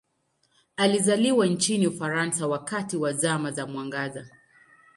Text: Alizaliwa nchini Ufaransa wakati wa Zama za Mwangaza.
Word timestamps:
Alizaliwa 0.77 1.47
nchini 1.47 1.87
Ufaransa 1.87 2.47
wakati 2.47 2.97
wa 2.97 3.13
Zama 3.13 3.51
za 3.51 3.67
Mwangaza. 3.67 4.27